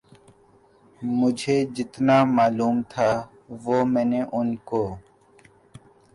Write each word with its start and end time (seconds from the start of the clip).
مجھے 1.19 1.57
جتنا 1.75 2.17
معلوم 2.37 2.75
تھا 2.91 3.09
وہ 3.63 3.77
میں 3.93 4.05
نے 4.11 4.21
ان 4.37 4.47
کو 4.69 4.83